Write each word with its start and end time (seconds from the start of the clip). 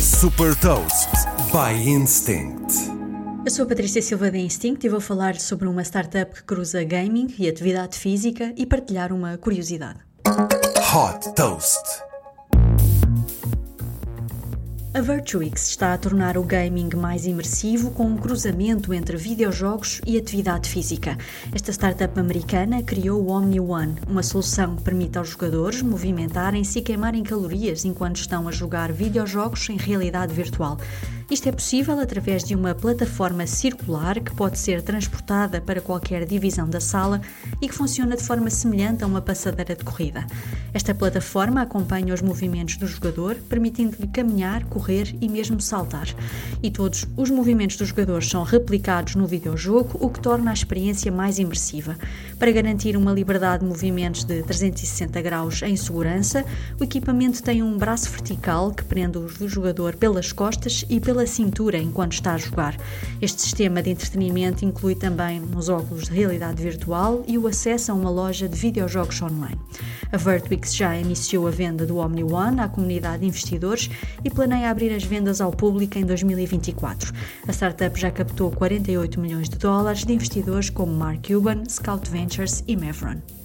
Super 0.00 0.56
Toast 0.56 1.08
by 1.52 1.88
Instinct. 1.88 2.74
Eu 3.44 3.50
sou 3.52 3.64
a 3.64 3.68
Patrícia 3.68 4.02
Silva 4.02 4.32
da 4.32 4.38
Instinct 4.38 4.84
e 4.84 4.88
vou 4.88 5.00
falar 5.00 5.36
sobre 5.36 5.68
uma 5.68 5.82
startup 5.84 6.34
que 6.34 6.42
cruza 6.42 6.82
gaming 6.82 7.32
e 7.38 7.48
atividade 7.48 7.96
física 7.96 8.52
e 8.56 8.66
partilhar 8.66 9.12
uma 9.12 9.38
curiosidade. 9.38 10.00
Hot 10.26 11.34
Toast. 11.36 12.11
A 14.94 15.00
Virtuix 15.00 15.70
está 15.70 15.94
a 15.94 15.96
tornar 15.96 16.36
o 16.36 16.42
gaming 16.42 16.90
mais 16.94 17.24
imersivo 17.24 17.92
com 17.92 18.04
um 18.04 18.18
cruzamento 18.18 18.92
entre 18.92 19.16
videojogos 19.16 20.02
e 20.06 20.18
atividade 20.18 20.68
física. 20.68 21.16
Esta 21.50 21.72
startup 21.72 22.20
americana 22.20 22.82
criou 22.82 23.22
o 23.22 23.30
Omni 23.30 23.58
One, 23.58 23.94
uma 24.06 24.22
solução 24.22 24.76
que 24.76 24.82
permite 24.82 25.16
aos 25.16 25.30
jogadores 25.30 25.80
movimentarem-se 25.80 26.78
e 26.78 26.82
queimarem 26.82 27.22
calorias 27.22 27.86
enquanto 27.86 28.16
estão 28.16 28.46
a 28.46 28.52
jogar 28.52 28.92
videojogos 28.92 29.66
em 29.70 29.78
realidade 29.78 30.34
virtual. 30.34 30.76
Isto 31.32 31.48
é 31.48 31.52
possível 31.52 31.98
através 31.98 32.44
de 32.44 32.54
uma 32.54 32.74
plataforma 32.74 33.46
circular 33.46 34.20
que 34.20 34.34
pode 34.34 34.58
ser 34.58 34.82
transportada 34.82 35.62
para 35.62 35.80
qualquer 35.80 36.26
divisão 36.26 36.68
da 36.68 36.78
sala 36.78 37.22
e 37.58 37.66
que 37.66 37.74
funciona 37.74 38.18
de 38.18 38.22
forma 38.22 38.50
semelhante 38.50 39.02
a 39.02 39.06
uma 39.06 39.22
passadeira 39.22 39.74
de 39.74 39.82
corrida. 39.82 40.26
Esta 40.74 40.94
plataforma 40.94 41.62
acompanha 41.62 42.12
os 42.12 42.20
movimentos 42.20 42.76
do 42.76 42.86
jogador, 42.86 43.36
permitindo-lhe 43.48 44.08
caminhar, 44.08 44.64
correr 44.64 45.14
e 45.22 45.28
mesmo 45.28 45.58
saltar. 45.58 46.06
E 46.62 46.70
todos 46.70 47.06
os 47.16 47.30
movimentos 47.30 47.76
dos 47.76 47.88
jogadores 47.88 48.28
são 48.28 48.42
replicados 48.42 49.14
no 49.14 49.26
videojogo, 49.26 49.96
o 50.04 50.10
que 50.10 50.20
torna 50.20 50.50
a 50.50 50.54
experiência 50.54 51.10
mais 51.10 51.38
imersiva. 51.38 51.96
Para 52.38 52.52
garantir 52.52 52.94
uma 52.94 53.12
liberdade 53.12 53.62
de 53.62 53.68
movimentos 53.70 54.24
de 54.24 54.42
360 54.42 55.22
graus 55.22 55.62
em 55.62 55.76
segurança, 55.76 56.44
o 56.78 56.84
equipamento 56.84 57.42
tem 57.42 57.62
um 57.62 57.78
braço 57.78 58.10
vertical 58.10 58.70
que 58.70 58.84
prende 58.84 59.16
o 59.16 59.48
jogador 59.48 59.96
pelas 59.96 60.30
costas 60.30 60.84
e 60.90 61.00
pela 61.00 61.21
pela 61.22 61.26
cintura 61.26 61.78
enquanto 61.78 62.14
está 62.14 62.34
a 62.34 62.38
jogar. 62.38 62.76
Este 63.20 63.42
sistema 63.42 63.82
de 63.82 63.90
entretenimento 63.90 64.64
inclui 64.64 64.94
também 64.94 65.40
os 65.56 65.68
óculos 65.68 66.04
de 66.04 66.12
realidade 66.12 66.60
virtual 66.60 67.22
e 67.28 67.38
o 67.38 67.46
acesso 67.46 67.92
a 67.92 67.94
uma 67.94 68.10
loja 68.10 68.48
de 68.48 68.58
videojogos 68.58 69.22
online. 69.22 69.58
A 70.10 70.16
Vertwix 70.16 70.74
já 70.74 70.96
iniciou 70.96 71.46
a 71.46 71.50
venda 71.50 71.86
do 71.86 71.98
Omni 71.98 72.24
One 72.24 72.60
à 72.60 72.68
comunidade 72.68 73.20
de 73.20 73.28
investidores 73.28 73.88
e 74.24 74.30
planeia 74.30 74.70
abrir 74.70 74.92
as 74.92 75.04
vendas 75.04 75.40
ao 75.40 75.52
público 75.52 75.96
em 75.96 76.04
2024. 76.04 77.12
A 77.46 77.52
startup 77.52 77.98
já 77.98 78.10
captou 78.10 78.50
48 78.50 79.20
milhões 79.20 79.48
de 79.48 79.58
dólares 79.58 80.04
de 80.04 80.12
investidores 80.12 80.70
como 80.70 80.92
Mark 80.92 81.26
Cuban, 81.26 81.62
Scout 81.68 82.10
Ventures 82.10 82.64
e 82.66 82.74
Mevron. 82.74 83.41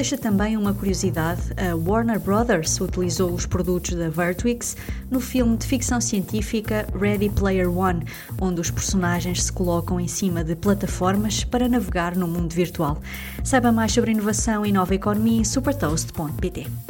Deixa 0.00 0.16
também 0.16 0.56
uma 0.56 0.72
curiosidade: 0.72 1.42
a 1.58 1.76
Warner 1.76 2.18
Brothers 2.18 2.80
utilizou 2.80 3.34
os 3.34 3.44
produtos 3.44 3.94
da 3.94 4.08
Vertwix 4.08 4.74
no 5.10 5.20
filme 5.20 5.58
de 5.58 5.66
ficção 5.66 6.00
científica 6.00 6.86
Ready 6.98 7.28
Player 7.28 7.70
One, 7.70 8.06
onde 8.40 8.62
os 8.62 8.70
personagens 8.70 9.44
se 9.44 9.52
colocam 9.52 10.00
em 10.00 10.08
cima 10.08 10.42
de 10.42 10.56
plataformas 10.56 11.44
para 11.44 11.68
navegar 11.68 12.16
no 12.16 12.26
mundo 12.26 12.54
virtual. 12.54 12.98
Saiba 13.44 13.70
mais 13.70 13.92
sobre 13.92 14.12
inovação 14.12 14.64
e 14.64 14.72
nova 14.72 14.94
economia 14.94 15.42
em 15.42 15.44
supertoast.pt. 15.44 16.89